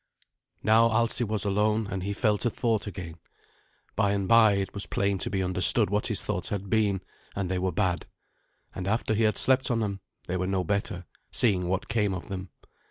[0.63, 3.19] Now Alsi was alone, and he fell to thought again.
[3.95, 7.01] By and by it was plain to be understood what his thoughts had been,
[7.35, 8.07] and they were bad.
[8.73, 12.29] And after he had slept on them they were no better, seeing what came of
[12.29, 12.49] them.